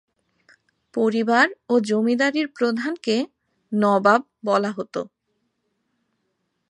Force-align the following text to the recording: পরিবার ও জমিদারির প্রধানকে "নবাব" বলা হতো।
পরিবার 0.93 1.47
ও 1.69 1.73
জমিদারির 1.81 2.47
প্রধানকে 2.57 3.15
"নবাব" 3.71 4.21
বলা 4.45 4.71
হতো। 4.71 5.01